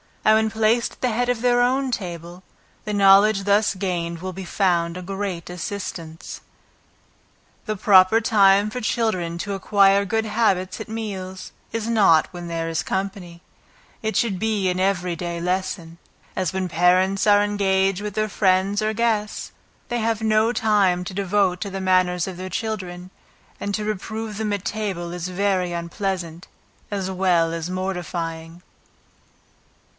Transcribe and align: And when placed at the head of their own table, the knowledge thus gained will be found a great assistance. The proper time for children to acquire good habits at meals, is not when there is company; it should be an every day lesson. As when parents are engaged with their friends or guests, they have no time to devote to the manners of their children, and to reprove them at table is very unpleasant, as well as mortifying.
And 0.25 0.35
when 0.35 0.51
placed 0.51 0.93
at 0.93 1.01
the 1.01 1.09
head 1.11 1.29
of 1.29 1.41
their 1.41 1.61
own 1.61 1.91
table, 1.91 2.43
the 2.85 2.93
knowledge 2.93 3.43
thus 3.43 3.75
gained 3.75 4.19
will 4.19 4.33
be 4.33 4.45
found 4.45 4.95
a 4.97 5.01
great 5.01 5.49
assistance. 5.49 6.41
The 7.65 7.75
proper 7.75 8.19
time 8.21 8.69
for 8.69 8.81
children 8.81 9.37
to 9.39 9.53
acquire 9.53 10.05
good 10.05 10.25
habits 10.25 10.79
at 10.79 10.89
meals, 10.89 11.51
is 11.71 11.87
not 11.87 12.27
when 12.31 12.47
there 12.47 12.69
is 12.69 12.81
company; 12.81 13.41
it 14.01 14.15
should 14.15 14.39
be 14.39 14.69
an 14.69 14.79
every 14.79 15.15
day 15.15 15.39
lesson. 15.39 15.99
As 16.35 16.51
when 16.53 16.67
parents 16.69 17.27
are 17.27 17.43
engaged 17.43 18.01
with 18.01 18.13
their 18.15 18.29
friends 18.29 18.81
or 18.81 18.93
guests, 18.93 19.51
they 19.89 19.99
have 19.99 20.21
no 20.23 20.51
time 20.51 21.03
to 21.05 21.13
devote 21.13 21.61
to 21.61 21.69
the 21.69 21.81
manners 21.81 22.27
of 22.27 22.37
their 22.37 22.49
children, 22.49 23.11
and 23.59 23.73
to 23.75 23.85
reprove 23.85 24.37
them 24.37 24.53
at 24.53 24.65
table 24.65 25.13
is 25.13 25.27
very 25.27 25.73
unpleasant, 25.73 26.47
as 26.89 27.09
well 27.11 27.53
as 27.53 27.69
mortifying. 27.69 28.63